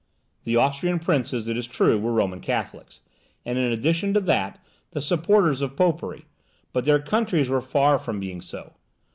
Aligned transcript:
The 0.45 0.55
Austrian 0.55 0.97
princes, 0.97 1.47
it 1.47 1.59
is 1.59 1.67
true 1.67 1.99
were 1.99 2.11
Roman 2.11 2.39
Catholics, 2.41 3.01
and 3.45 3.59
in 3.59 3.71
addition 3.71 4.15
to 4.15 4.19
that, 4.21 4.59
the 4.93 4.99
supporters 4.99 5.61
of 5.61 5.75
Popery, 5.75 6.25
but 6.73 6.85
their 6.85 6.97
countries 6.97 7.49
were 7.49 7.61
far 7.61 7.99
from 7.99 8.19
being 8.19 8.41
so. 8.41 8.73